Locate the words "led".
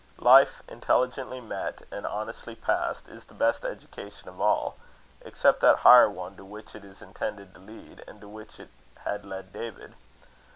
9.27-9.53